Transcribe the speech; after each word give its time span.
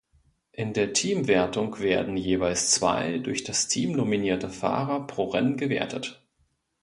In 0.51 0.73
der 0.73 0.93
Teamwertung 0.93 1.77
werden 1.77 2.17
jeweils 2.17 2.71
zwei 2.71 3.19
durch 3.19 3.43
das 3.43 3.67
Team 3.67 3.91
nominierte 3.91 4.49
Fahrer 4.49 5.05
pro 5.05 5.25
Rennen 5.25 5.57
gewertet. 5.57 6.25